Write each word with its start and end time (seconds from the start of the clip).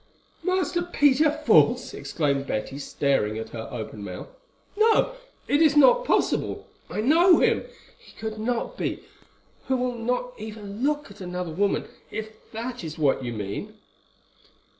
"Master 0.43 0.81
Peter 0.81 1.29
false!" 1.29 1.93
exclaimed 1.93 2.47
Betty, 2.47 2.79
staring 2.79 3.37
at 3.37 3.49
her 3.51 3.67
open 3.71 4.03
mouthed. 4.03 4.31
"No, 4.75 5.11
it 5.47 5.61
is 5.61 5.77
not 5.77 6.05
possible. 6.05 6.65
I 6.89 7.01
know 7.01 7.37
him; 7.37 7.65
he 7.99 8.13
could 8.13 8.39
not 8.39 8.77
be, 8.77 9.03
who 9.67 9.77
will 9.77 9.93
not 9.93 10.33
even 10.39 10.81
look 10.81 11.11
at 11.11 11.21
another 11.21 11.51
woman, 11.53 11.87
if 12.09 12.29
that 12.51 12.83
is 12.83 12.97
what 12.97 13.23
you 13.23 13.31
mean." 13.31 13.77